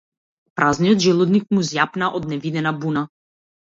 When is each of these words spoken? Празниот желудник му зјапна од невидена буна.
Празниот 0.61 1.05
желудник 1.05 1.47
му 1.53 1.69
зјапна 1.71 2.13
од 2.21 2.29
невидена 2.35 2.77
буна. 2.85 3.09